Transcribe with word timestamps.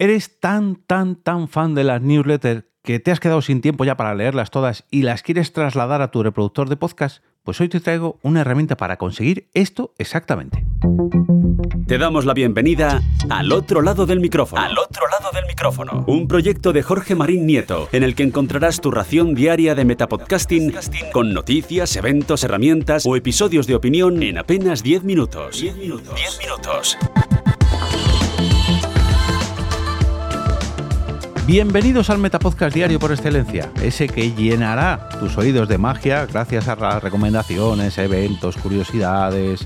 ¿Eres 0.00 0.38
tan, 0.38 0.76
tan, 0.76 1.16
tan 1.16 1.48
fan 1.48 1.74
de 1.74 1.82
las 1.82 2.00
newsletters 2.00 2.64
que 2.84 3.00
te 3.00 3.10
has 3.10 3.18
quedado 3.18 3.42
sin 3.42 3.60
tiempo 3.60 3.84
ya 3.84 3.96
para 3.96 4.14
leerlas 4.14 4.52
todas 4.52 4.84
y 4.92 5.02
las 5.02 5.24
quieres 5.24 5.52
trasladar 5.52 6.02
a 6.02 6.12
tu 6.12 6.22
reproductor 6.22 6.68
de 6.68 6.76
podcast? 6.76 7.24
Pues 7.42 7.60
hoy 7.60 7.68
te 7.68 7.80
traigo 7.80 8.20
una 8.22 8.42
herramienta 8.42 8.76
para 8.76 8.96
conseguir 8.96 9.48
esto 9.54 9.94
exactamente. 9.98 10.64
Te 11.88 11.98
damos 11.98 12.26
la 12.26 12.34
bienvenida 12.34 13.02
al 13.28 13.50
otro 13.50 13.82
lado 13.82 14.06
del 14.06 14.20
micrófono. 14.20 14.62
Al 14.62 14.78
otro 14.78 15.02
lado 15.08 15.32
del 15.32 15.46
micrófono. 15.46 16.04
Un 16.06 16.28
proyecto 16.28 16.72
de 16.72 16.84
Jorge 16.84 17.16
Marín 17.16 17.44
Nieto, 17.44 17.88
en 17.90 18.04
el 18.04 18.14
que 18.14 18.22
encontrarás 18.22 18.80
tu 18.80 18.92
ración 18.92 19.34
diaria 19.34 19.74
de 19.74 19.84
metapodcasting 19.84 20.74
con 21.12 21.32
noticias, 21.34 21.96
eventos, 21.96 22.44
herramientas 22.44 23.04
o 23.04 23.16
episodios 23.16 23.66
de 23.66 23.74
opinión 23.74 24.22
en 24.22 24.38
apenas 24.38 24.84
10 24.84 25.02
minutos. 25.02 25.60
10 25.60 25.76
minutos. 25.76 26.14
10 26.14 26.38
minutos. 26.38 26.96
Bienvenidos 31.48 32.10
al 32.10 32.18
Metapodcast 32.18 32.74
Diario 32.74 32.98
por 32.98 33.10
excelencia, 33.10 33.72
ese 33.82 34.06
que 34.06 34.32
llenará 34.32 35.08
tus 35.18 35.38
oídos 35.38 35.66
de 35.66 35.78
magia 35.78 36.26
gracias 36.26 36.68
a 36.68 36.76
las 36.76 37.02
recomendaciones, 37.02 37.96
eventos, 37.96 38.58
curiosidades, 38.58 39.62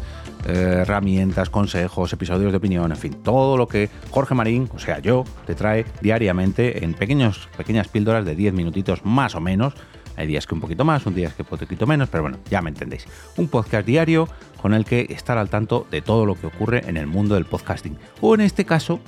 eh, 0.47 0.77
herramientas, 0.83 1.51
consejos, 1.51 2.13
episodios 2.13 2.53
de 2.53 2.59
opinión, 2.59 2.93
en 2.93 2.97
fin, 2.97 3.15
todo 3.15 3.57
lo 3.57 3.67
que 3.67 3.91
Jorge 4.13 4.33
Marín, 4.33 4.71
o 4.73 4.79
sea 4.79 5.01
yo, 5.01 5.25
te 5.45 5.57
trae 5.57 5.85
diariamente 6.01 6.85
en 6.85 6.95
pequeñas 6.95 7.89
píldoras 7.91 8.25
de 8.25 8.37
10 8.37 8.55
minutitos 8.55 9.05
más 9.05 9.35
o 9.35 9.41
menos. 9.41 9.75
Hay 10.17 10.29
días 10.29 10.47
que 10.47 10.55
un 10.55 10.61
poquito 10.61 10.85
más, 10.85 11.05
un 11.07 11.17
día 11.17 11.31
que 11.31 11.43
un 11.43 11.49
poquito 11.49 11.85
menos, 11.85 12.09
pero 12.09 12.23
bueno, 12.23 12.39
ya 12.49 12.63
me 12.63 12.71
entendéis. 12.71 13.07
Un 13.37 13.49
podcast 13.49 13.85
diario 13.85 14.29
con 14.61 14.73
el 14.73 14.85
que 14.85 15.09
estar 15.11 15.37
al 15.37 15.49
tanto 15.49 15.89
de 15.91 16.01
todo 16.01 16.27
lo 16.27 16.37
que 16.37 16.47
ocurre 16.47 16.89
en 16.89 16.97
el 16.97 17.09
mundo 17.09 17.35
del 17.35 17.45
podcasting. 17.45 17.99
O 18.21 18.37
en 18.37 18.43
este 18.43 18.65
caso, 18.65 19.01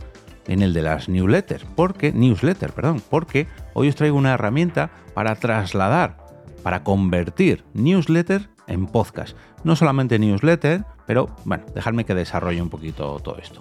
en 0.46 0.62
el 0.62 0.72
de 0.72 0.82
las 0.82 1.08
newsletters, 1.08 1.64
porque 1.74 2.12
newsletter, 2.12 2.72
perdón, 2.72 3.02
porque 3.08 3.48
hoy 3.72 3.88
os 3.88 3.96
traigo 3.96 4.16
una 4.16 4.34
herramienta 4.34 4.90
para 5.14 5.34
trasladar, 5.36 6.18
para 6.62 6.84
convertir 6.84 7.64
newsletter 7.74 8.48
en 8.66 8.86
podcast. 8.86 9.36
No 9.62 9.76
solamente 9.76 10.18
newsletter, 10.18 10.84
pero 11.06 11.28
bueno, 11.44 11.64
dejadme 11.74 12.04
que 12.04 12.14
desarrolle 12.14 12.62
un 12.62 12.70
poquito 12.70 13.18
todo 13.20 13.38
esto. 13.38 13.60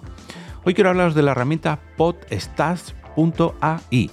Hoy 0.64 0.74
quiero 0.74 0.90
hablaros 0.90 1.14
de 1.14 1.22
la 1.22 1.30
herramienta 1.32 1.80
podstats.ai, 1.96 4.10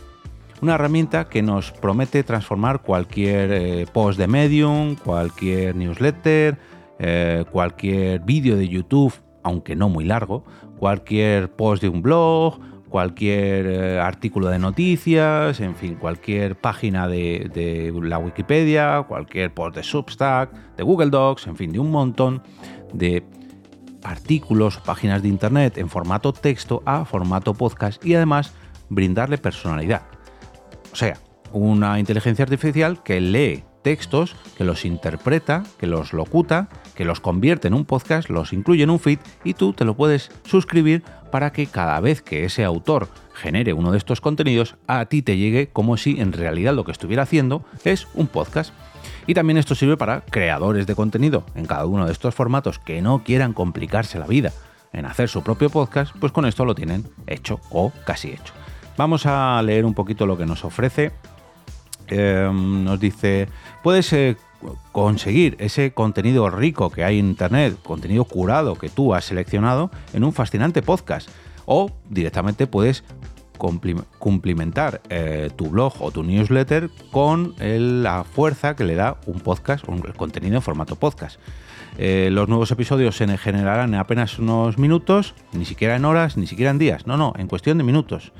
una 0.61 0.75
herramienta 0.75 1.27
que 1.27 1.41
nos 1.41 1.71
promete 1.71 2.23
transformar 2.23 2.81
cualquier 2.81 3.51
eh, 3.51 3.87
post 3.91 4.19
de 4.19 4.27
Medium, 4.27 4.95
cualquier 4.95 5.75
newsletter, 5.75 6.59
eh, 6.99 7.45
cualquier 7.51 8.19
vídeo 8.21 8.57
de 8.57 8.67
YouTube 8.67 9.13
aunque 9.43 9.75
no 9.75 9.89
muy 9.89 10.05
largo, 10.05 10.43
cualquier 10.81 11.51
post 11.51 11.83
de 11.83 11.89
un 11.89 12.01
blog, 12.01 12.59
cualquier 12.89 13.67
eh, 13.67 13.99
artículo 13.99 14.49
de 14.49 14.57
noticias, 14.57 15.59
en 15.59 15.75
fin, 15.75 15.93
cualquier 15.93 16.55
página 16.55 17.07
de, 17.07 17.93
la 18.01 18.17
Wikipedia, 18.17 19.05
cualquier 19.07 19.53
post 19.53 19.75
de 19.75 19.83
Substack, 19.83 20.51
de 20.77 20.81
Google 20.81 21.11
Docs, 21.11 21.45
en 21.45 21.55
fin, 21.55 21.71
de 21.71 21.77
un 21.77 21.91
montón 21.91 22.41
de 22.93 23.23
artículos, 24.01 24.77
páginas 24.77 25.21
de 25.21 25.27
internet 25.27 25.77
en 25.77 25.87
formato 25.87 26.33
texto 26.33 26.81
a 26.87 27.05
formato 27.05 27.53
podcast 27.53 28.03
y 28.03 28.15
además 28.15 28.51
brindarle 28.89 29.37
personalidad. 29.37 30.01
O 30.91 30.95
sea, 30.95 31.13
una 31.53 31.99
inteligencia 31.99 32.41
artificial 32.41 33.03
que 33.03 33.21
lee 33.21 33.63
textos, 33.81 34.35
que 34.57 34.63
los 34.63 34.85
interpreta, 34.85 35.63
que 35.77 35.87
los 35.87 36.13
locuta, 36.13 36.69
que 36.95 37.05
los 37.05 37.19
convierte 37.19 37.67
en 37.67 37.73
un 37.73 37.85
podcast, 37.85 38.29
los 38.29 38.53
incluye 38.53 38.83
en 38.83 38.89
un 38.89 38.99
feed 38.99 39.19
y 39.43 39.53
tú 39.53 39.73
te 39.73 39.85
lo 39.85 39.95
puedes 39.95 40.31
suscribir 40.45 41.03
para 41.31 41.51
que 41.51 41.67
cada 41.67 41.99
vez 41.99 42.21
que 42.21 42.45
ese 42.45 42.63
autor 42.63 43.07
genere 43.33 43.73
uno 43.73 43.91
de 43.91 43.97
estos 43.97 44.21
contenidos, 44.21 44.75
a 44.87 45.05
ti 45.05 45.21
te 45.21 45.37
llegue 45.37 45.69
como 45.69 45.97
si 45.97 46.19
en 46.19 46.33
realidad 46.33 46.73
lo 46.73 46.83
que 46.83 46.91
estuviera 46.91 47.23
haciendo 47.23 47.63
es 47.83 48.07
un 48.13 48.27
podcast. 48.27 48.73
Y 49.25 49.33
también 49.33 49.57
esto 49.57 49.75
sirve 49.75 49.97
para 49.97 50.21
creadores 50.21 50.85
de 50.85 50.95
contenido 50.95 51.45
en 51.55 51.65
cada 51.65 51.85
uno 51.85 52.05
de 52.05 52.11
estos 52.11 52.35
formatos 52.35 52.79
que 52.79 53.01
no 53.01 53.23
quieran 53.23 53.53
complicarse 53.53 54.19
la 54.19 54.27
vida 54.27 54.51
en 54.93 55.05
hacer 55.05 55.29
su 55.29 55.41
propio 55.41 55.69
podcast, 55.69 56.13
pues 56.19 56.31
con 56.31 56.45
esto 56.45 56.65
lo 56.65 56.75
tienen 56.75 57.07
hecho 57.27 57.59
o 57.69 57.91
casi 58.05 58.29
hecho. 58.31 58.53
Vamos 58.97 59.25
a 59.25 59.61
leer 59.63 59.85
un 59.85 59.93
poquito 59.93 60.25
lo 60.25 60.37
que 60.37 60.45
nos 60.45 60.65
ofrece 60.65 61.11
Em, 62.11 62.83
nos 62.83 62.99
dice, 62.99 63.47
puedes 63.81 64.11
eh, 64.11 64.35
conseguir 64.91 65.55
ese 65.59 65.93
contenido 65.93 66.49
rico 66.49 66.89
que 66.89 67.03
hay 67.05 67.19
en 67.19 67.29
Internet, 67.29 67.77
contenido 67.81 68.25
curado 68.25 68.75
que 68.75 68.89
tú 68.89 69.15
has 69.15 69.25
seleccionado 69.25 69.89
en 70.13 70.23
un 70.25 70.33
fascinante 70.33 70.81
podcast. 70.81 71.29
O 71.65 71.89
directamente 72.09 72.67
puedes 72.67 73.03
cumplimentar 74.17 75.01
eh, 75.09 75.51
tu 75.55 75.69
blog 75.69 75.93
o 75.99 76.11
tu 76.11 76.23
newsletter 76.23 76.89
con 77.11 77.53
la 77.59 78.23
fuerza 78.23 78.75
que 78.75 78.83
le 78.83 78.95
da 78.95 79.17
un 79.27 79.39
podcast, 79.39 79.87
un 79.87 80.01
contenido 80.01 80.55
en 80.55 80.61
formato 80.61 80.95
podcast. 80.95 81.39
Eh, 81.97 82.29
los 82.31 82.49
nuevos 82.49 82.71
episodios 82.71 83.15
se 83.15 83.37
generarán 83.37 83.93
en 83.93 83.99
apenas 83.99 84.39
unos 84.39 84.77
minutos, 84.77 85.35
ni 85.53 85.65
siquiera 85.65 85.95
en 85.95 86.05
horas, 86.05 86.37
ni 86.37 86.47
siquiera 86.47 86.71
en 86.71 86.79
días, 86.79 87.05
no, 87.05 87.17
no, 87.17 87.33
en 87.37 87.47
cuestión 87.47 87.77
de 87.77 87.83
minutos. 87.83 88.31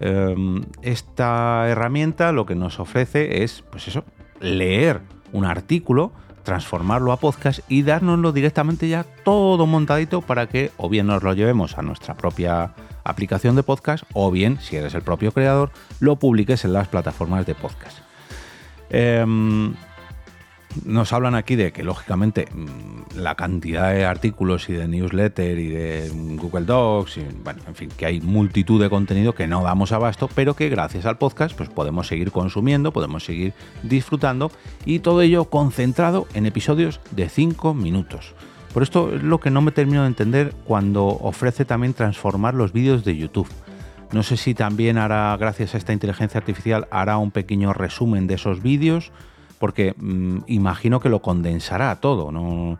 Em, 0.00 0.62
esta 0.82 1.68
herramienta 1.68 2.32
lo 2.32 2.46
que 2.46 2.54
nos 2.54 2.80
ofrece 2.80 3.42
es, 3.42 3.62
pues 3.70 3.88
eso, 3.88 4.04
leer 4.40 5.00
un 5.32 5.44
artículo, 5.44 6.12
transformarlo 6.42 7.12
a 7.12 7.16
podcast 7.18 7.60
y 7.68 7.82
dárnoslo 7.82 8.32
directamente 8.32 8.88
ya 8.88 9.04
todo 9.24 9.66
montadito 9.66 10.20
para 10.20 10.46
que 10.46 10.70
o 10.76 10.88
bien 10.88 11.06
nos 11.06 11.22
lo 11.22 11.32
llevemos 11.32 11.78
a 11.78 11.82
nuestra 11.82 12.14
propia 12.14 12.74
aplicación 13.04 13.56
de 13.56 13.62
podcast 13.62 14.04
o 14.12 14.30
bien, 14.30 14.58
si 14.60 14.76
eres 14.76 14.94
el 14.94 15.02
propio 15.02 15.32
creador, 15.32 15.70
lo 16.00 16.16
publiques 16.16 16.64
en 16.64 16.72
las 16.72 16.88
plataformas 16.88 17.46
de 17.46 17.54
podcast. 17.54 17.98
Em, 18.90 19.74
nos 20.84 21.12
hablan 21.12 21.34
aquí 21.34 21.56
de 21.56 21.72
que, 21.72 21.82
lógicamente, 21.82 22.48
mm, 22.52 23.18
la 23.18 23.34
cantidad 23.34 23.92
de 23.92 24.04
artículos 24.04 24.68
y 24.68 24.72
de 24.72 24.88
newsletter 24.88 25.58
y 25.58 25.68
de 25.68 26.10
Google 26.40 26.64
Docs, 26.64 27.18
y, 27.18 27.26
bueno, 27.42 27.62
en 27.66 27.74
fin, 27.74 27.88
que 27.96 28.06
hay 28.06 28.20
multitud 28.20 28.80
de 28.80 28.90
contenido 28.90 29.34
que 29.34 29.46
no 29.46 29.62
damos 29.62 29.92
abasto, 29.92 30.28
pero 30.34 30.54
que 30.54 30.68
gracias 30.68 31.06
al 31.06 31.18
podcast 31.18 31.56
pues 31.56 31.68
podemos 31.68 32.06
seguir 32.06 32.32
consumiendo, 32.32 32.92
podemos 32.92 33.24
seguir 33.24 33.52
disfrutando 33.82 34.50
y 34.84 35.00
todo 35.00 35.22
ello 35.22 35.44
concentrado 35.46 36.26
en 36.34 36.46
episodios 36.46 37.00
de 37.10 37.28
5 37.28 37.74
minutos. 37.74 38.34
Por 38.72 38.82
esto 38.82 39.14
es 39.14 39.22
lo 39.22 39.38
que 39.38 39.50
no 39.50 39.60
me 39.60 39.70
termino 39.70 40.02
de 40.02 40.08
entender 40.08 40.52
cuando 40.64 41.06
ofrece 41.06 41.64
también 41.64 41.94
transformar 41.94 42.54
los 42.54 42.72
vídeos 42.72 43.04
de 43.04 43.16
YouTube. 43.16 43.48
No 44.12 44.22
sé 44.22 44.36
si 44.36 44.54
también 44.54 44.98
hará, 44.98 45.36
gracias 45.36 45.74
a 45.74 45.78
esta 45.78 45.92
inteligencia 45.92 46.38
artificial, 46.38 46.88
hará 46.90 47.18
un 47.18 47.30
pequeño 47.30 47.72
resumen 47.72 48.26
de 48.26 48.34
esos 48.34 48.62
vídeos 48.62 49.12
porque 49.64 49.94
mm, 49.96 50.40
imagino 50.48 51.00
que 51.00 51.08
lo 51.08 51.22
condensará 51.22 51.96
todo, 51.96 52.30
no, 52.30 52.78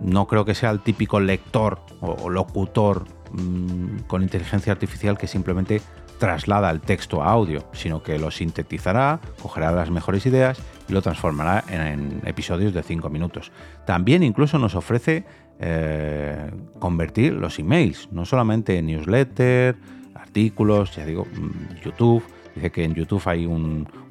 no 0.00 0.26
creo 0.26 0.46
que 0.46 0.54
sea 0.54 0.70
el 0.70 0.80
típico 0.80 1.20
lector 1.20 1.80
o, 2.00 2.30
locutor 2.30 3.04
mm, 3.32 4.04
con 4.06 4.22
inteligencia 4.22 4.72
artificial 4.72 5.18
que 5.18 5.26
simplemente 5.26 5.82
traslada 6.18 6.70
el 6.70 6.80
texto 6.80 7.22
a 7.22 7.30
audio, 7.30 7.64
sino 7.74 8.02
que 8.02 8.18
lo 8.18 8.30
sintetizará, 8.30 9.20
cogerá 9.42 9.72
las 9.72 9.90
mejores 9.90 10.24
ideas 10.24 10.58
y 10.88 10.94
lo 10.94 11.02
transformará 11.02 11.64
en, 11.68 12.22
episodios 12.24 12.72
de 12.72 12.82
5 12.82 13.10
minutos. 13.10 13.52
También 13.84 14.22
incluso 14.22 14.58
nos 14.58 14.74
ofrece 14.74 15.26
eh, 15.60 16.50
convertir 16.78 17.34
los 17.34 17.58
emails, 17.58 18.08
no 18.10 18.24
solamente 18.24 18.78
en 18.78 18.86
newsletter, 18.86 19.76
artículos, 20.14 20.96
ya 20.96 21.04
digo, 21.04 21.26
mm, 21.26 21.82
YouTube, 21.84 22.24
Dice 22.54 22.70
que 22.70 22.84
en 22.84 22.94
YouTube 22.94 23.22
hay 23.26 23.46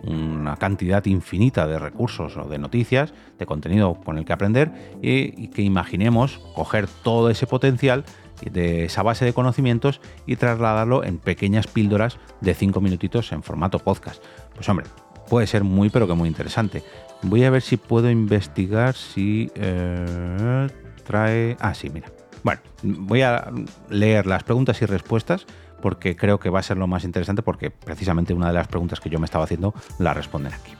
una 0.03 0.55
cantidad 0.55 1.05
infinita 1.05 1.67
de 1.67 1.79
recursos 1.79 2.35
o 2.37 2.47
de 2.47 2.57
noticias, 2.57 3.13
de 3.37 3.45
contenido 3.45 3.95
con 3.95 4.17
el 4.17 4.25
que 4.25 4.33
aprender 4.33 4.71
y, 5.01 5.47
que 5.49 5.61
imaginemos 5.61 6.39
coger 6.55 6.87
todo 6.87 7.29
ese 7.29 7.47
potencial 7.47 8.03
de 8.41 8.85
esa 8.85 9.03
base 9.03 9.25
de 9.25 9.33
conocimientos 9.33 10.01
y 10.25 10.35
trasladarlo 10.35 11.03
en 11.03 11.19
pequeñas 11.19 11.67
píldoras 11.67 12.17
de 12.41 12.55
5 12.55 12.81
minutitos 12.81 13.31
en 13.31 13.43
formato 13.43 13.79
podcast. 13.79 14.23
Pues 14.55 14.67
hombre, 14.69 14.87
puede 15.29 15.45
ser 15.45 15.63
muy 15.63 15.89
pero 15.89 16.07
que 16.07 16.13
muy 16.13 16.27
interesante. 16.27 16.83
Voy 17.21 17.43
a 17.43 17.51
ver 17.51 17.61
si 17.61 17.77
puedo 17.77 18.09
investigar 18.09 18.95
si 18.95 19.51
eh, 19.55 20.67
trae... 21.03 21.55
Ah, 21.59 21.75
sí, 21.75 21.89
mira. 21.91 22.07
Bueno, 22.43 22.61
voy 22.81 23.21
a 23.21 23.51
leer 23.89 24.25
las 24.25 24.43
preguntas 24.43 24.81
y 24.81 24.85
respuestas 24.85 25.45
porque 25.81 26.15
creo 26.15 26.39
que 26.39 26.49
va 26.49 26.59
a 26.59 26.63
ser 26.63 26.77
lo 26.77 26.87
más 26.87 27.03
interesante 27.03 27.41
porque 27.41 27.71
precisamente 27.71 28.33
una 28.33 28.47
de 28.47 28.53
las 28.53 28.67
preguntas 28.67 28.99
que 28.99 29.09
yo 29.09 29.19
me 29.19 29.25
estaba 29.25 29.43
haciendo 29.43 29.73
la 29.99 30.13
responden 30.13 30.53
aquí. 30.53 30.73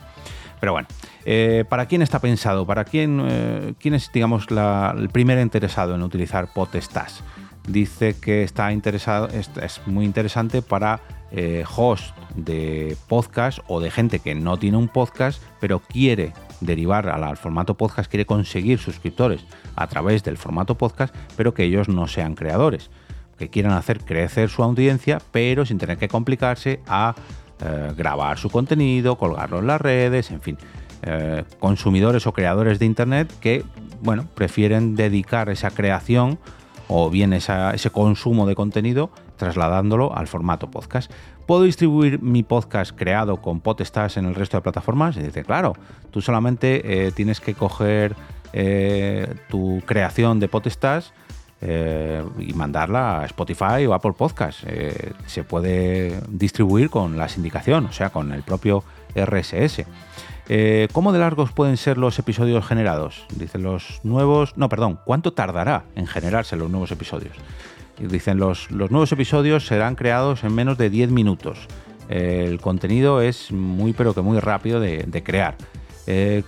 Pero 0.61 0.73
bueno, 0.73 0.87
eh, 1.25 1.65
¿para 1.67 1.87
quién 1.87 2.03
está 2.03 2.19
pensado? 2.19 2.67
¿Para 2.67 2.85
quién, 2.85 3.21
eh, 3.27 3.73
quién 3.79 3.95
es, 3.95 4.11
digamos, 4.13 4.45
el 4.49 5.09
primer 5.09 5.39
interesado 5.39 5.95
en 5.95 6.03
utilizar 6.03 6.53
Potestas? 6.53 7.23
Dice 7.67 8.15
que 8.19 8.43
está 8.43 8.71
interesado, 8.71 9.27
es, 9.27 9.81
muy 9.87 10.05
interesante 10.05 10.61
para 10.61 11.01
eh, 11.31 11.63
host 11.75 12.15
de 12.35 12.95
podcast 13.07 13.59
o 13.67 13.79
de 13.79 13.89
gente 13.89 14.19
que 14.19 14.35
no 14.35 14.57
tiene 14.57 14.77
un 14.77 14.87
podcast, 14.87 15.41
pero 15.59 15.79
quiere 15.79 16.33
derivar 16.59 17.09
al 17.09 17.37
formato 17.37 17.75
podcast, 17.75 18.09
quiere 18.09 18.25
conseguir 18.25 18.77
suscriptores 18.77 19.43
a 19.75 19.87
través 19.87 20.23
del 20.23 20.37
formato 20.37 20.75
podcast, 20.75 21.15
pero 21.35 21.55
que 21.55 21.63
ellos 21.63 21.89
no 21.89 22.07
sean 22.07 22.35
creadores 22.35 22.91
que 23.41 23.49
quieran 23.49 23.73
hacer 23.73 24.01
crecer 24.05 24.49
su 24.49 24.61
audiencia, 24.61 25.19
pero 25.31 25.65
sin 25.65 25.79
tener 25.79 25.97
que 25.97 26.07
complicarse 26.07 26.79
a 26.85 27.15
eh, 27.59 27.91
grabar 27.97 28.37
su 28.37 28.51
contenido, 28.51 29.17
colgarlo 29.17 29.57
en 29.57 29.65
las 29.65 29.81
redes, 29.81 30.29
en 30.29 30.41
fin. 30.41 30.57
Eh, 31.01 31.43
consumidores 31.59 32.27
o 32.27 32.33
creadores 32.33 32.77
de 32.77 32.85
Internet 32.85 33.33
que, 33.39 33.63
bueno, 34.03 34.27
prefieren 34.35 34.95
dedicar 34.95 35.49
esa 35.49 35.71
creación 35.71 36.37
o 36.87 37.09
bien 37.09 37.33
ese 37.33 37.89
consumo 37.91 38.45
de 38.45 38.53
contenido 38.53 39.09
trasladándolo 39.37 40.15
al 40.15 40.27
formato 40.27 40.69
podcast. 40.69 41.11
¿Puedo 41.47 41.63
distribuir 41.63 42.21
mi 42.21 42.43
podcast 42.43 42.95
creado 42.95 43.41
con 43.41 43.59
Podestars 43.59 44.17
en 44.17 44.25
el 44.25 44.35
resto 44.35 44.57
de 44.57 44.61
plataformas? 44.61 45.17
Y 45.17 45.23
dice, 45.23 45.43
claro, 45.43 45.73
tú 46.11 46.21
solamente 46.21 47.07
eh, 47.07 47.11
tienes 47.11 47.39
que 47.39 47.55
coger 47.55 48.15
tu 49.47 49.81
creación 49.85 50.41
de 50.41 50.49
Podestars 50.49 51.13
eh, 51.63 52.23
y 52.39 52.53
mandarla 52.53 53.21
a 53.21 53.25
Spotify 53.25 53.85
o 53.87 53.93
Apple 53.93 54.13
Podcast. 54.17 54.63
Eh, 54.65 55.13
se 55.27 55.43
puede 55.43 56.19
distribuir 56.27 56.89
con 56.89 57.17
la 57.17 57.29
sindicación, 57.29 57.85
o 57.85 57.91
sea, 57.91 58.09
con 58.09 58.31
el 58.31 58.41
propio 58.41 58.83
RSS. 59.15 59.85
Eh, 60.49 60.87
¿Cómo 60.91 61.13
de 61.13 61.19
largos 61.19 61.51
pueden 61.51 61.77
ser 61.77 61.99
los 61.99 62.17
episodios 62.17 62.65
generados? 62.65 63.25
Dicen 63.35 63.61
los 63.61 64.01
nuevos... 64.03 64.57
No, 64.57 64.69
perdón, 64.69 64.99
¿cuánto 65.05 65.33
tardará 65.33 65.83
en 65.95 66.07
generarse 66.07 66.55
los 66.55 66.71
nuevos 66.71 66.91
episodios? 66.91 67.35
Dicen 67.99 68.39
los, 68.39 68.71
los 68.71 68.89
nuevos 68.89 69.11
episodios 69.11 69.67
serán 69.67 69.93
creados 69.93 70.43
en 70.43 70.55
menos 70.55 70.79
de 70.79 70.89
10 70.89 71.11
minutos. 71.11 71.67
el 72.09 72.59
contenido 72.59 73.21
es 73.21 73.51
muy 73.51 73.93
pero 73.93 74.15
que 74.15 74.21
muy 74.21 74.39
rápido 74.39 74.79
de, 74.79 75.23
crear. 75.23 75.55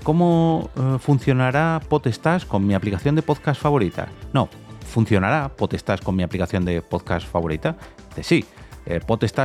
¿Cómo 0.02 0.72
funcionará 1.00 1.80
Potestas 1.88 2.46
con 2.46 2.66
mi 2.66 2.74
aplicación 2.74 3.14
de 3.14 3.22
podcast 3.22 3.62
favorita? 3.62 4.08
No, 4.34 4.50
¿Funcionará 4.94 5.50
Potestas 5.50 6.02
con 6.02 6.16
mi 6.16 6.22
aplicación 6.22 6.66
de 6.66 6.84
podcast 6.84 7.28
favorita? 7.28 7.76
Dice, 8.10 8.24
sí. 8.24 8.46
Eh, 8.86 9.02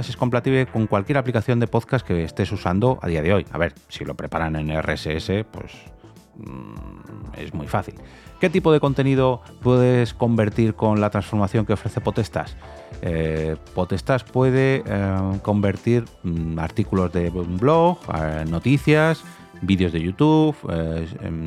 es 0.07 0.17
compatible 0.19 0.67
con 0.67 0.87
cualquier 0.87 1.17
aplicación 1.17 1.59
de 1.59 1.67
podcast 1.67 2.07
que 2.07 2.23
estés 2.23 2.53
usando 2.53 2.99
a 3.01 3.09
día 3.09 3.23
de 3.23 3.33
hoy. 3.33 3.47
A 3.51 3.57
ver, 3.57 3.73
si 3.89 4.05
lo 4.05 4.15
preparan 4.15 4.57
en 4.57 4.79
RSS, 4.79 5.47
pues 5.51 5.73
mm, 6.37 7.39
es 7.39 7.55
muy 7.55 7.67
fácil. 7.67 7.95
¿Qué 8.39 8.51
tipo 8.51 8.73
de 8.73 8.81
contenido 8.81 9.41
puedes 9.63 10.13
convertir 10.13 10.75
con 10.75 11.01
la 11.01 11.09
transformación 11.09 11.65
que 11.65 11.73
ofrece 11.73 12.03
Potestas? 12.03 12.55
Eh, 13.01 13.57
Potestas 13.75 14.25
puede 14.25 14.83
eh, 14.85 15.39
convertir 15.41 16.05
mm, 16.25 16.59
artículos 16.59 17.11
de 17.11 17.31
un 17.31 17.57
blog, 17.57 17.97
noticias, 18.51 19.25
vídeos 19.63 19.93
de 19.93 20.03
YouTube, 20.03 20.57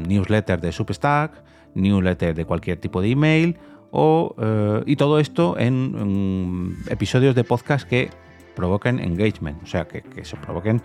newsletters 0.07 0.59
de 0.59 0.71
Substack, 0.71 1.33
newsletters 1.75 2.35
de 2.35 2.45
cualquier 2.45 2.79
tipo 2.79 2.99
de 2.99 3.11
email 3.11 3.59
eh, 3.93 4.83
y 4.85 4.95
todo 4.95 5.19
esto 5.19 5.57
en, 5.57 6.77
episodios 6.87 7.35
de 7.35 7.43
podcast 7.43 7.87
que 7.87 8.09
provoquen 8.55 8.99
engagement, 8.99 9.61
o 9.63 9.65
sea, 9.65 9.87
que, 9.87 10.03
se 10.23 10.37
provoquen 10.37 10.81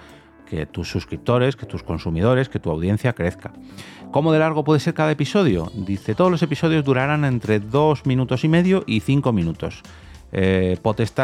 que 0.49 0.67
tus 0.67 0.88
suscriptores, 0.88 1.56
que 1.56 1.67
tus 1.67 1.82
consumidores, 1.82 2.49
que 2.49 2.58
tu 2.58 2.70
audiencia 2.70 3.12
crezca. 3.12 3.53
¿Cómo 4.12 4.32
de 4.32 4.38
largo 4.38 4.64
puede 4.64 4.81
ser 4.81 4.94
cada 4.94 5.11
episodio? 5.11 5.70
Dice, 5.75 6.14
todos 6.14 6.31
los 6.31 6.43
episodios 6.43 6.85
durarán 6.85 7.25
entre 7.25 7.58
2 7.58 8.06
minutos 8.06 8.44
y 8.44 8.49
medio 8.49 8.85
y 8.87 9.00
5 9.00 9.32
minutos. 9.32 9.82
Eh, 10.32 10.79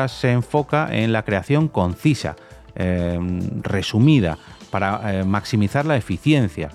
se 0.09 0.33
enfoca 0.33 0.89
en 0.91 1.13
la 1.13 1.25
creación 1.25 1.69
concisa, 1.69 2.37
eh, 2.75 3.19
resumida, 3.63 4.39
para 4.71 5.23
maximizar 5.25 5.85
la 5.85 5.97
eficiencia. 5.97 6.71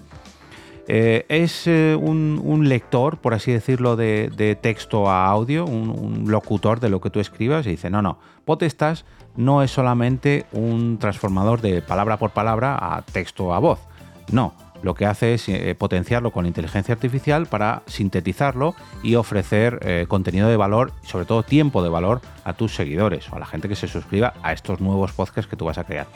Eh, 0.90 1.26
es 1.28 1.68
eh, 1.68 1.98
un, 2.00 2.70
lector, 2.70 3.18
por 3.18 3.34
así 3.34 3.52
decirlo, 3.52 3.98
de, 3.98 4.58
texto 4.62 5.10
a 5.10 5.28
audio, 5.28 5.66
un, 5.66 6.26
locutor 6.28 6.80
de 6.80 6.90
lo 6.90 7.02
que 7.02 7.10
tú 7.10 7.20
escribas 7.20 7.68
y 7.68 7.72
dice, 7.72 7.90
no, 7.90 8.02
no, 8.02 8.18
Potestas 8.46 9.06
no 9.36 9.62
es 9.62 9.72
solamente 9.72 10.46
un 10.54 10.98
transformador 10.98 11.62
de 11.62 11.82
palabra 11.82 12.18
por 12.18 12.32
palabra 12.32 12.78
a 12.80 13.02
texto 13.02 13.54
a 13.54 13.60
voz. 13.60 13.80
No, 14.32 14.54
lo 14.84 14.94
que 14.94 15.06
hace 15.06 15.34
es 15.34 15.50
eh, 15.50 15.76
potenciarlo 15.76 16.32
con 16.32 16.46
inteligencia 16.46 16.94
artificial 16.94 17.46
para 17.46 17.84
sintetizarlo 17.88 18.76
y 19.04 19.16
ofrecer 19.16 20.08
contenido 20.08 20.50
de 20.50 20.58
valor, 20.58 20.92
sobre 21.04 21.26
todo 21.26 21.44
tiempo 21.44 21.84
de 21.84 21.90
valor, 21.90 22.22
a 22.44 22.54
tus 22.54 22.76
seguidores 22.76 23.30
o 23.32 23.36
a 23.36 23.40
la 23.40 23.46
gente 23.46 23.68
que 23.68 23.76
se 23.76 23.88
suscriba 23.88 24.34
a 24.44 24.54
estos 24.54 24.80
nuevos 24.80 25.12
podcasts 25.12 25.50
que 25.50 25.56
tú 25.56 25.66
vas 25.66 25.78
a 25.78 25.84
crear. 25.84 26.08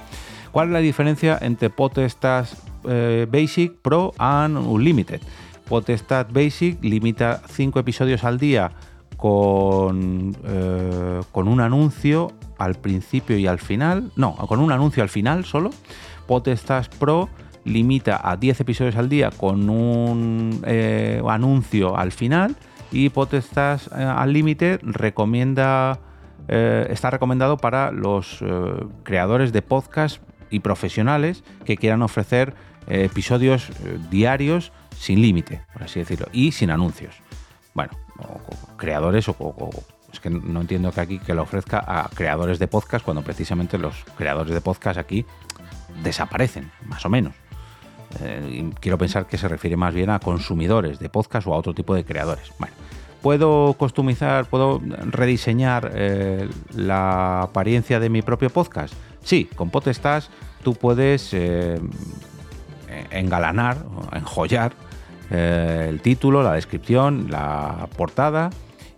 ¿Cuál 0.51 0.67
es 0.67 0.73
la 0.73 0.79
diferencia 0.79 1.37
entre 1.41 1.69
Potestas 1.69 2.61
eh, 2.83 3.25
Basic, 3.31 3.73
Pro 3.81 4.13
and 4.17 4.57
Unlimited? 4.57 5.21
Potestas 5.67 6.31
Basic 6.31 6.83
limita 6.83 7.41
5 7.47 7.79
episodios 7.79 8.25
al 8.25 8.37
día 8.37 8.71
con, 9.15 10.35
eh, 10.43 11.21
con 11.31 11.47
un 11.47 11.61
anuncio 11.61 12.33
al 12.57 12.75
principio 12.75 13.37
y 13.37 13.47
al 13.47 13.59
final. 13.59 14.11
No, 14.17 14.35
con 14.35 14.59
un 14.59 14.73
anuncio 14.73 15.01
al 15.01 15.09
final 15.09 15.45
solo. 15.45 15.69
Potestas 16.27 16.89
Pro 16.89 17.29
limita 17.65 18.19
a 18.23 18.37
10 18.37 18.61
episodios 18.61 18.95
al 18.95 19.09
día 19.09 19.29
con 19.31 19.69
un 19.69 20.61
eh, 20.65 21.21
anuncio 21.27 21.97
al 21.97 22.11
final. 22.11 22.55
Y 22.91 23.09
Potestas 23.09 23.89
Unlimited 23.93 24.81
recomienda. 24.83 25.99
está 26.49 27.09
recomendado 27.09 27.55
para 27.55 27.91
los 27.91 28.43
creadores 29.03 29.53
de 29.53 29.61
podcast 29.61 30.21
y 30.49 30.59
profesionales 30.59 31.43
que 31.63 31.77
quieran 31.77 32.01
ofrecer 32.01 32.53
eh, 32.87 33.05
episodios 33.05 33.69
eh, 33.69 33.97
diarios 34.09 34.71
sin 34.97 35.21
límite, 35.21 35.63
por 35.73 35.83
así 35.83 35.99
decirlo, 35.99 36.27
y 36.31 36.51
sin 36.51 36.71
anuncios. 36.71 37.15
Bueno, 37.73 37.91
creadores 38.77 39.27
o, 39.29 39.69
es 40.11 40.19
que 40.19 40.29
no 40.29 40.61
entiendo 40.61 40.91
que 40.91 41.01
aquí 41.01 41.19
que 41.19 41.33
lo 41.33 41.43
ofrezca 41.43 41.83
a 41.87 42.09
creadores 42.09 42.59
de 42.59 42.67
podcast 42.67 43.03
cuando 43.03 43.23
precisamente 43.23 43.77
los 43.77 44.03
creadores 44.17 44.53
de 44.53 44.61
podcast 44.61 44.99
aquí 44.99 45.25
desaparecen, 46.03 46.71
más 46.85 47.05
o 47.05 47.09
menos. 47.09 47.33
Eh, 48.21 48.69
quiero 48.79 48.97
pensar 48.97 49.25
que 49.25 49.37
se 49.37 49.47
refiere 49.47 49.77
más 49.77 49.93
bien 49.93 50.09
a 50.09 50.19
consumidores 50.19 50.99
de 50.99 51.09
podcast 51.09 51.47
o 51.47 51.53
a 51.53 51.57
otro 51.57 51.73
tipo 51.73 51.95
de 51.95 52.03
creadores. 52.03 52.51
Bueno, 52.59 52.75
puedo 53.21 53.73
customizar, 53.73 54.45
puedo 54.45 54.81
rediseñar 55.09 55.91
la 56.75 57.43
apariencia 57.43 57.99
de 57.99 58.09
mi 58.09 58.21
propio 58.21 58.49
podcast. 58.49 58.93
Sí, 59.23 59.49
con 59.55 59.69
Potestas 59.69 60.29
tú 60.63 60.73
puedes 60.75 61.33
eh, 61.33 61.79
engalanar, 63.11 63.77
enjollar 64.13 64.73
eh, 65.29 65.87
el 65.89 66.01
título, 66.01 66.43
la 66.43 66.53
descripción, 66.53 67.27
la 67.29 67.87
portada 67.95 68.49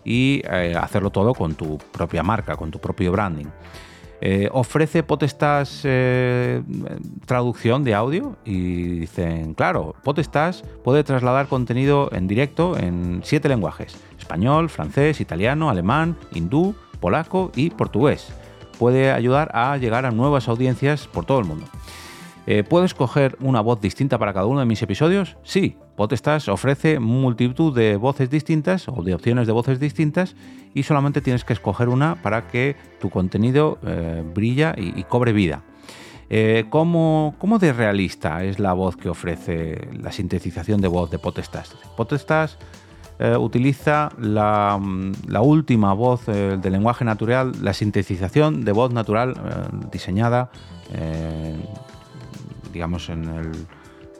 y 0.03 0.41
eh, 0.49 0.75
hacerlo 0.75 1.11
todo 1.11 1.33
con 1.33 1.53
tu 1.53 1.77
propia 1.77 2.23
marca, 2.23 2.55
con 2.55 2.71
tu 2.71 2.79
propio 2.79 3.11
branding. 3.11 3.45
Ofrece 4.51 5.03
Potestas 5.03 5.85
traducción 7.25 7.83
de 7.83 7.93
audio 7.93 8.37
y 8.45 8.99
dicen, 8.99 9.53
claro, 9.53 9.95
Potestas 10.03 10.63
puede 10.83 11.03
trasladar 11.03 11.47
contenido 11.47 12.09
en 12.13 12.27
directo 12.27 12.77
en 12.77 13.21
siete 13.23 13.49
lenguajes, 13.49 13.97
español, 14.17 14.69
francés, 14.69 15.19
italiano, 15.19 15.69
alemán, 15.69 16.15
hindú, 16.33 16.75
polaco 16.99 17.51
y 17.55 17.69
portugués 17.71 18.33
puede 18.83 19.11
ayudar 19.11 19.49
a 19.53 19.77
llegar 19.77 20.05
a 20.05 20.11
nuevas 20.11 20.47
audiencias 20.47 21.07
por 21.07 21.25
todo 21.25 21.39
el 21.39 21.45
mundo. 21.45 21.65
Eh, 22.45 22.63
¿Puedo 22.63 22.83
escoger 22.83 23.37
una 23.39 23.61
voz 23.61 23.79
distinta 23.79 24.17
para 24.17 24.33
cada 24.33 24.45
uno 24.45 24.59
de 24.59 24.65
mis 24.65 24.81
episodios? 24.81 25.37
Sí, 25.43 25.77
Potestas 25.95 26.49
ofrece 26.49 26.99
multitud 26.99 27.75
de 27.75 27.97
voces 27.97 28.29
distintas 28.29 28.87
o 28.87 29.03
de 29.03 29.13
opciones 29.13 29.47
de 29.47 29.53
voces 29.53 29.79
distintas 29.79 30.35
y 30.73 30.83
solamente 30.83 31.21
tienes 31.21 31.43
que 31.43 31.53
escoger 31.53 31.89
una 31.89 32.15
para 32.15 32.47
que 32.47 32.75
tu 32.99 33.09
contenido 33.09 33.77
eh, 33.83 34.23
brilla 34.33 34.73
y, 34.77 35.03
cobre 35.03 35.33
vida. 35.33 35.61
Eh, 36.29 36.65
¿cómo, 36.69 37.35
¿cómo, 37.37 37.59
de 37.59 37.73
realista 37.73 38.43
es 38.43 38.57
la 38.57 38.73
voz 38.73 38.97
que 38.97 39.09
ofrece 39.09 39.89
la 39.93 40.11
sintetización 40.11 40.81
de 40.81 40.87
voz 40.87 41.11
de 41.11 41.19
Potestas? 41.19 41.75
Potestas 41.95 42.57
eh, 43.19 43.37
utiliza 43.37 44.09
la, 44.17 44.79
última 45.41 45.93
voz 45.93 46.27
eh, 46.27 46.57
del 46.59 46.73
lenguaje 46.73 47.05
natural, 47.05 47.53
la 47.61 47.73
sintetización 47.73 48.65
de 48.65 48.71
voz 48.71 48.91
natural 48.91 49.33
eh, 49.33 49.87
diseñada, 49.91 50.49
digamos, 52.71 53.09
en 53.09 53.51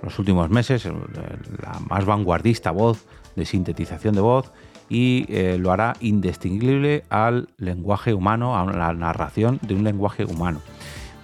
los 0.03 0.19
últimos 0.19 0.49
meses, 0.49 0.85
la 0.85 1.79
más 1.89 2.05
vanguardista 2.05 2.71
voz 2.71 3.05
de 3.35 3.45
sintetización 3.45 4.13
de 4.15 4.21
voz 4.21 4.51
y 4.89 5.25
lo 5.57 5.71
hará 5.71 5.95
indistinguible 6.01 7.03
al 7.09 7.49
lenguaje 7.57 8.13
humano, 8.13 8.55
a 8.55 8.65
la 8.65 8.93
narración 8.93 9.59
de 9.61 9.75
un 9.75 9.83
lenguaje 9.83 10.25
humano. 10.25 10.61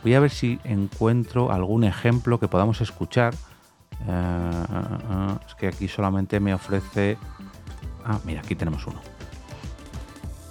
Voy 0.02 0.16
a 0.16 0.20
ver 0.20 0.32
si 0.32 0.60
encuentro 0.64 1.52
algún 1.52 1.84
ejemplo 1.84 2.40
que 2.40 2.48
podamos 2.48 2.82
escuchar. 2.82 3.34
es 5.46 5.56
que 5.56 5.68
aquí 5.68 5.88
solamente 5.88 6.40
me 6.40 6.54
ofrece 6.54 7.18
Ah, 8.06 8.20
mira, 8.26 8.40
aquí 8.40 8.56
tenemos 8.56 8.88
uno. 8.88 9.00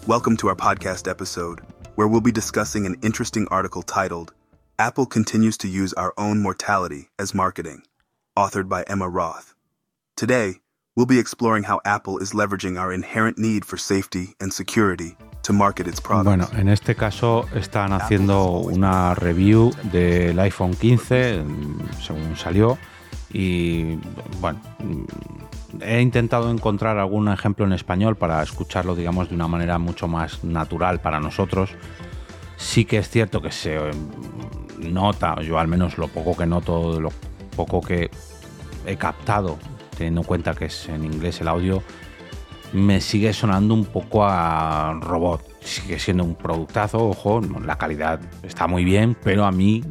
Welcome 0.06 0.37
to 0.37 0.49
our 0.49 0.54
podcast 0.54 1.08
episode, 1.08 1.61
where 1.97 2.06
we'll 2.06 2.20
be 2.20 2.30
discussing 2.30 2.87
an 2.87 2.97
interesting 3.02 3.49
article 3.50 3.82
titled 3.82 4.32
Apple 4.78 5.06
Continues 5.06 5.56
to 5.58 5.68
Use 5.68 5.92
Our 5.94 6.12
Own 6.16 6.40
Mortality 6.40 7.08
as 7.18 7.35
Marketing, 7.35 7.82
authored 8.38 8.68
by 8.68 8.85
Emma 8.87 9.09
Roth. 9.09 9.57
Today, 10.16 10.61
we'll 10.95 11.07
be 11.07 11.18
exploring 11.18 11.64
how 11.64 11.80
Apple 11.85 12.18
is 12.18 12.33
leveraging 12.33 12.78
our 12.78 12.92
inherent 12.92 13.37
need 13.37 13.64
for 13.64 13.76
safety 13.76 14.37
and 14.40 14.52
security 14.52 15.16
to 15.42 15.52
market 15.52 15.88
its 15.88 16.00
products. 16.00 16.25
Bueno, 16.25 16.49
en 16.57 16.68
este 16.68 16.95
caso 16.95 17.47
están 17.52 17.92
haciendo 17.92 18.61
una 18.61 19.14
review 19.14 19.73
del 19.90 20.38
iPhone 20.38 20.75
15, 20.75 21.42
según 22.00 22.37
salió, 22.37 22.78
y 23.33 23.97
bueno, 24.40 24.61
he 25.80 26.00
intentado 26.00 26.49
encontrar 26.52 26.97
algún 26.97 27.28
ejemplo 27.28 27.66
en 27.66 27.73
español 27.73 28.14
para 28.14 28.40
escucharlo, 28.40 28.95
digamos, 28.95 29.30
de 29.30 29.35
una 29.35 29.49
manera 29.49 29.78
mucho 29.78 30.07
más 30.07 30.45
natural 30.45 31.00
para 31.00 31.18
nosotros. 31.18 31.71
Sí 32.57 32.85
que 32.85 32.99
es 32.99 33.11
cierto 33.11 33.42
que 33.42 33.50
se 33.50 33.78
nota, 34.78 35.40
yo 35.42 35.59
al 35.59 35.66
menos 35.66 35.99
lo 35.99 36.07
poco 36.07 36.37
que 36.37 36.47
noto, 36.47 37.00
lo 37.00 37.11
poco 37.57 37.80
que 37.80 38.09
he 38.88 38.97
captado, 38.97 39.59
teniendo 39.97 40.23
en 40.23 40.26
cuenta 40.26 40.54
que 40.54 40.66
es 40.66 40.88
en 40.88 41.04
inglés 41.04 41.40
el 41.40 41.49
audio, 41.49 41.83
me 42.73 43.00
sigue 43.00 43.33
sonando 43.33 43.75
un 43.75 43.85
poco 43.85 44.25
a 44.25 44.99
robot. 45.00 45.42
Sigue 45.61 45.99
siendo 45.99 46.25
un 46.25 46.35
productazo, 46.35 47.09
ojo, 47.09 47.40
la 47.40 47.76
calidad 47.76 48.21
está 48.42 48.66
muy 48.66 48.85
bien, 48.85 49.16
pero 49.23 49.45
a 49.45 49.52
mí 49.52 49.83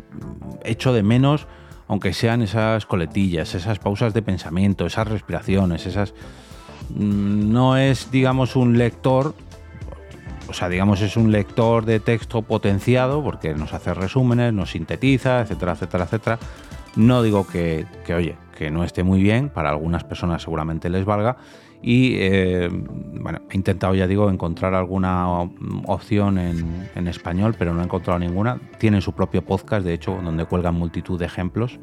echo 0.63 0.93
de 0.93 1.03
menos, 1.03 1.47
aunque 1.87 2.13
sean 2.13 2.41
esas 2.41 2.85
coletillas, 2.85 3.53
esas 3.53 3.79
pausas 3.79 4.13
de 4.13 4.21
pensamiento, 4.21 4.85
esas 4.85 5.07
respiraciones, 5.07 5.85
esas... 5.85 6.13
Mm, 6.89 7.51
no 7.51 7.77
es, 7.77 8.11
digamos, 8.11 8.55
un 8.55 8.77
lector, 8.77 9.35
o 10.47 10.53
sea, 10.53 10.69
digamos, 10.69 11.01
es 11.01 11.17
un 11.17 11.31
lector 11.31 11.85
de 11.85 11.99
texto 11.99 12.41
potenciado, 12.41 13.23
porque 13.23 13.53
nos 13.53 13.73
hace 13.73 13.93
resúmenes, 13.93 14.53
nos 14.53 14.71
sintetiza, 14.71 15.41
etcétera, 15.41 15.73
etcétera, 15.73 16.05
etcétera. 16.05 16.39
No 16.95 17.21
digo 17.21 17.45
que, 17.45 17.85
que 18.05 18.15
oye, 18.15 18.37
que 18.57 18.71
no 18.71 18.83
esté 18.83 19.03
muy 19.03 19.21
bien, 19.21 19.49
para 19.49 19.69
algunas 19.69 20.03
personas 20.03 20.41
seguramente 20.41 20.89
les 20.89 21.05
valga, 21.05 21.37
y 21.81 22.15
eh, 22.17 22.69
bueno, 22.71 23.41
he 23.51 23.55
intentado, 23.55 23.93
ya 23.93 24.07
digo, 24.07 24.29
encontrar 24.29 24.73
alguna 24.73 25.29
opción 25.85 26.39
en, 26.39 27.07
español, 27.07 27.55
pero 27.57 27.73
no 27.73 27.81
he 27.81 27.83
encontrado 27.83 28.17
ninguna. 28.17 28.59
Tienen 28.79 29.01
su 29.01 29.13
propio 29.13 29.43
podcast, 29.43 29.85
de 29.85 29.93
hecho, 29.93 30.19
donde 30.23 30.45
cuelgan 30.45 30.73
multitud 30.73 31.19
de 31.19 31.25
ejemplos, 31.25 31.79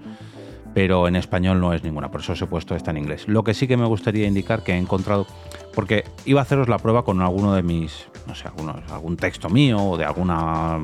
pero 0.74 1.06
en 1.06 1.14
español 1.14 1.60
no 1.60 1.72
es 1.72 1.84
ninguna, 1.84 2.10
por 2.10 2.22
eso 2.22 2.32
os 2.32 2.42
he 2.42 2.46
puesto 2.46 2.74
esta 2.74 2.90
en 2.90 2.96
inglés. 2.96 3.28
Lo 3.28 3.44
que 3.44 3.54
sí 3.54 3.68
que 3.68 3.76
me 3.76 3.86
gustaría 3.86 4.26
indicar 4.26 4.64
que 4.64 4.72
he 4.72 4.76
encontrado, 4.76 5.26
porque 5.74 6.04
iba 6.24 6.40
a 6.40 6.42
haceros 6.42 6.68
la 6.68 6.78
prueba 6.78 7.04
con 7.04 7.22
alguno 7.22 7.54
de 7.54 7.62
mis, 7.62 8.08
no 8.26 8.34
sé, 8.34 8.48
algunos, 8.48 8.76
algún 8.90 9.16
texto 9.16 9.48
mío 9.48 9.78
o 9.78 9.96
de 9.96 10.04
alguna 10.04 10.80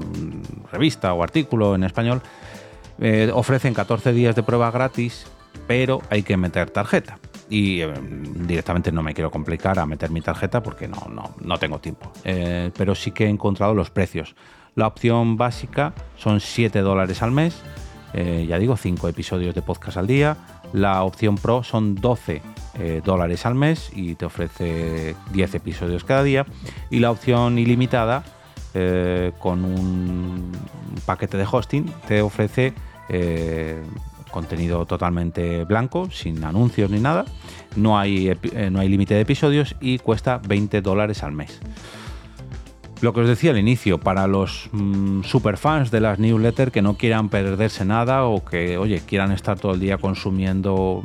revista 0.70 1.12
o 1.12 1.24
artículo 1.24 1.74
en 1.74 1.82
español, 1.82 2.22
eh, 3.00 3.30
ofrecen 3.34 3.74
14 3.74 4.12
días 4.12 4.36
de 4.36 4.44
prueba 4.44 4.70
gratis, 4.70 5.26
pero 5.66 6.02
hay 6.10 6.22
que 6.22 6.36
meter 6.36 6.70
tarjeta 6.70 7.18
y 7.50 7.82
eh, 7.82 7.92
directamente 8.46 8.92
no 8.92 9.02
me 9.02 9.12
quiero 9.12 9.30
complicar 9.30 9.78
a 9.78 9.84
meter 9.84 10.10
mi 10.10 10.22
tarjeta 10.22 10.62
porque 10.62 10.88
no, 10.88 11.08
no, 11.12 11.34
no 11.40 11.58
tengo 11.58 11.80
tiempo. 11.80 12.10
Eh, 12.24 12.70
pero 12.76 12.94
sí 12.94 13.10
que 13.10 13.26
he 13.26 13.28
encontrado 13.28 13.74
los 13.74 13.90
precios. 13.90 14.36
La 14.76 14.86
opción 14.86 15.36
básica 15.36 15.92
son 16.16 16.40
7 16.40 16.80
dólares 16.80 17.22
al 17.22 17.32
mes, 17.32 17.60
eh, 18.14 18.46
ya 18.48 18.58
digo, 18.58 18.76
5 18.76 19.08
episodios 19.08 19.54
de 19.54 19.62
podcast 19.62 19.96
al 19.98 20.06
día. 20.06 20.36
La 20.72 21.02
opción 21.02 21.34
Pro 21.34 21.64
son 21.64 21.96
12 21.96 22.40
dólares 23.04 23.44
al 23.44 23.56
mes 23.56 23.90
y 23.92 24.14
te 24.14 24.24
ofrece 24.24 25.16
10 25.32 25.54
episodios 25.56 26.04
cada 26.04 26.22
día. 26.22 26.46
Y 26.88 27.00
la 27.00 27.10
opción 27.10 27.58
ilimitada, 27.58 28.22
con 29.40 29.64
un 29.64 30.52
paquete 31.04 31.36
de 31.36 31.46
hosting, 31.50 31.92
te 32.06 32.22
ofrece 32.22 32.72
contenido 34.30 34.86
totalmente 34.86 35.64
blanco, 35.64 36.10
sin 36.10 36.42
anuncios 36.44 36.90
ni 36.90 37.00
nada. 37.00 37.24
No 37.76 37.98
hay, 37.98 38.28
eh, 38.28 38.70
no 38.70 38.80
hay 38.80 38.88
límite 38.88 39.14
de 39.14 39.20
episodios 39.20 39.76
y 39.80 39.98
cuesta 39.98 40.40
20 40.46 40.80
dólares 40.82 41.22
al 41.22 41.32
mes. 41.32 41.60
Lo 43.00 43.14
que 43.14 43.20
os 43.20 43.28
decía 43.28 43.52
al 43.52 43.58
inicio, 43.58 43.98
para 43.98 44.26
los 44.26 44.68
mm, 44.72 45.22
superfans 45.22 45.90
de 45.90 46.00
las 46.00 46.18
newsletters 46.18 46.70
que 46.70 46.82
no 46.82 46.98
quieran 46.98 47.30
perderse 47.30 47.86
nada 47.86 48.24
o 48.24 48.44
que, 48.44 48.76
oye, 48.76 49.00
quieran 49.00 49.32
estar 49.32 49.58
todo 49.58 49.72
el 49.72 49.80
día 49.80 49.96
consumiendo 49.96 51.02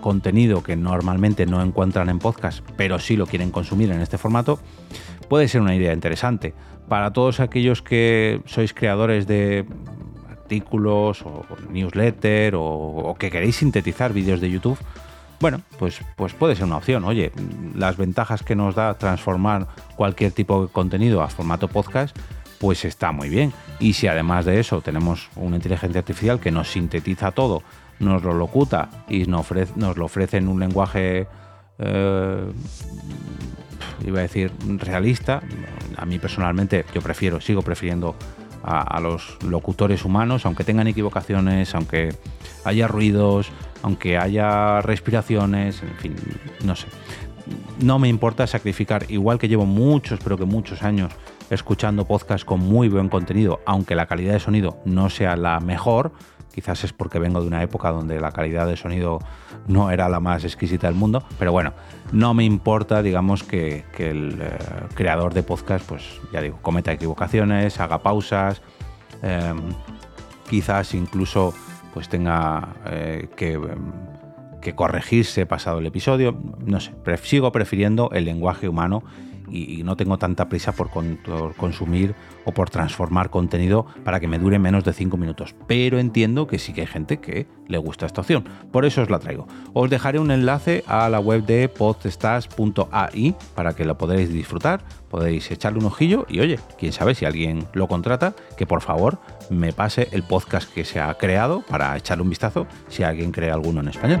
contenido 0.00 0.62
que 0.62 0.74
normalmente 0.74 1.44
no 1.44 1.62
encuentran 1.62 2.08
en 2.08 2.18
podcast, 2.18 2.64
pero 2.78 2.98
sí 2.98 3.16
lo 3.16 3.26
quieren 3.26 3.50
consumir 3.50 3.90
en 3.90 4.00
este 4.00 4.16
formato, 4.16 4.58
puede 5.28 5.48
ser 5.48 5.60
una 5.60 5.74
idea 5.74 5.92
interesante. 5.92 6.54
Para 6.88 7.12
todos 7.12 7.40
aquellos 7.40 7.82
que 7.82 8.40
sois 8.46 8.72
creadores 8.72 9.26
de 9.26 9.66
artículos 10.44 11.22
o 11.22 11.44
newsletter 11.70 12.54
o, 12.56 13.16
que 13.18 13.30
queréis 13.30 13.56
sintetizar 13.56 14.12
vídeos 14.12 14.40
de 14.40 14.50
YouTube, 14.50 14.78
bueno, 15.40 15.60
pues, 15.78 16.00
pues 16.16 16.32
puede 16.34 16.54
ser 16.54 16.64
una 16.66 16.76
opción. 16.76 17.04
Oye, 17.04 17.32
las 17.74 17.96
ventajas 17.96 18.42
que 18.42 18.54
nos 18.54 18.74
da 18.74 18.94
transformar 18.94 19.66
cualquier 19.96 20.32
tipo 20.32 20.62
de 20.66 20.72
contenido 20.72 21.22
a 21.22 21.28
formato 21.28 21.68
podcast, 21.68 22.16
pues 22.60 22.84
está 22.84 23.10
muy 23.12 23.28
bien. 23.28 23.52
Y 23.80 23.94
si 23.94 24.06
además 24.06 24.44
de 24.44 24.60
eso 24.60 24.80
tenemos 24.80 25.28
una 25.36 25.56
inteligencia 25.56 26.00
artificial 26.00 26.40
que 26.40 26.50
nos 26.50 26.70
sintetiza 26.70 27.32
todo, 27.32 27.62
nos 27.98 28.22
lo 28.22 28.34
locuta 28.34 28.88
y 29.08 29.24
nos, 29.24 29.50
lo 29.76 30.04
ofrece 30.04 30.36
en 30.36 30.48
un 30.48 30.60
lenguaje, 30.60 31.26
eh, 31.78 32.52
iba 34.06 34.18
a 34.18 34.22
decir, 34.22 34.52
realista, 34.78 35.42
a 35.96 36.06
mí 36.06 36.18
personalmente 36.18 36.84
yo 36.94 37.00
prefiero, 37.00 37.40
sigo 37.40 37.62
prefiriendo 37.62 38.14
a, 38.66 39.00
los 39.00 39.36
locutores 39.42 40.04
humanos, 40.04 40.46
aunque 40.46 40.64
tengan 40.64 40.86
equivocaciones, 40.86 41.74
aunque 41.74 42.14
haya 42.64 42.88
ruidos, 42.88 43.50
aunque 43.82 44.16
haya 44.16 44.80
respiraciones, 44.80 45.82
en 45.82 45.96
fin, 45.96 46.16
no 46.64 46.74
sé. 46.74 46.86
No 47.78 47.98
me 47.98 48.08
importa 48.08 48.46
sacrificar, 48.46 49.04
igual 49.10 49.38
que 49.38 49.48
llevo 49.48 49.66
muchos, 49.66 50.18
pero 50.24 50.38
que 50.38 50.46
muchos 50.46 50.82
años 50.82 51.12
escuchando 51.50 52.06
podcasts 52.06 52.46
con 52.46 52.60
muy 52.60 52.88
buen 52.88 53.10
contenido, 53.10 53.60
aunque 53.66 53.94
la 53.94 54.06
calidad 54.06 54.32
de 54.32 54.40
sonido 54.40 54.78
no 54.86 55.10
sea 55.10 55.36
la 55.36 55.60
mejor, 55.60 56.12
quizás 56.54 56.84
es 56.84 56.92
porque 56.92 57.18
vengo 57.18 57.40
de 57.40 57.48
una 57.48 57.62
época 57.62 57.90
donde 57.90 58.20
la 58.20 58.30
calidad 58.30 58.68
de 58.68 58.76
sonido 58.76 59.18
no 59.66 59.90
era 59.90 60.08
la 60.08 60.20
más 60.20 60.44
exquisita 60.44 60.86
del 60.86 60.94
mundo, 60.96 61.24
pero 61.38 61.50
bueno, 61.50 61.72
no 62.12 62.32
me 62.32 62.44
importa, 62.44 63.02
digamos, 63.02 63.42
que, 63.42 63.84
el 63.98 64.38
eh, 64.40 64.56
creador 64.94 65.34
de 65.34 65.42
podcast, 65.42 65.84
pues 65.86 66.20
ya 66.32 66.40
digo, 66.40 66.58
cometa 66.62 66.92
equivocaciones, 66.92 67.80
haga 67.80 67.98
pausas, 68.02 68.62
em, 69.22 69.58
quizás 70.48 70.94
incluso 70.94 71.52
pues 71.92 72.08
tenga 72.08 72.74
eh, 72.86 73.28
que, 73.36 73.58
que 74.60 74.74
corregirse 74.74 75.46
pasado 75.46 75.80
el 75.80 75.86
episodio, 75.86 76.38
no 76.64 76.78
sé, 76.78 76.92
sigo 77.22 77.50
prefiriendo 77.50 78.10
el 78.12 78.26
lenguaje 78.26 78.68
humano 78.68 79.02
y, 79.50 79.82
no 79.84 79.96
tengo 79.96 80.18
tanta 80.18 80.48
prisa 80.48 80.72
por, 80.72 80.90
consumir 81.56 82.14
o 82.44 82.52
por 82.52 82.70
transformar 82.70 83.30
contenido 83.30 83.86
para 84.04 84.20
que 84.20 84.28
me 84.28 84.38
dure 84.38 84.58
menos 84.58 84.84
de 84.84 84.92
5 84.92 85.16
minutos. 85.16 85.54
Pero 85.66 85.98
entiendo 85.98 86.46
que 86.46 86.58
sí 86.58 86.72
que 86.72 86.82
hay 86.82 86.86
gente 86.86 87.18
que 87.18 87.46
le 87.68 87.78
gusta 87.78 88.06
esta 88.06 88.20
opción. 88.20 88.44
Por 88.72 88.84
eso 88.84 89.02
os 89.02 89.10
la 89.10 89.18
traigo. 89.18 89.46
Os 89.72 89.90
dejaré 89.90 90.18
un 90.18 90.30
enlace 90.30 90.84
a 90.86 91.08
la 91.08 91.20
web 91.20 91.44
de 91.44 91.68
podstas.ai 91.68 93.34
para 93.54 93.74
que 93.74 93.84
lo 93.84 93.98
podáis 93.98 94.32
disfrutar, 94.32 94.84
podéis 95.08 95.50
echarle 95.50 95.78
un 95.78 95.86
ojillo 95.86 96.26
y 96.28 96.40
oye, 96.40 96.58
quién 96.78 96.92
sabe 96.92 97.14
si 97.14 97.24
alguien 97.24 97.66
lo 97.72 97.88
contrata, 97.88 98.34
que 98.56 98.66
por 98.66 98.80
favor 98.80 99.18
me 99.50 99.72
pase 99.72 100.08
el 100.12 100.22
podcast 100.22 100.72
que 100.72 100.84
se 100.84 101.00
ha 101.00 101.12
creado 101.14 101.62
para 101.62 101.96
echarle 101.96 102.22
un 102.22 102.30
vistazo 102.30 102.66
si 102.88 103.02
alguien 103.02 103.32
crea 103.32 103.54
alguno 103.54 103.80
en 103.80 103.88
español. 103.88 104.20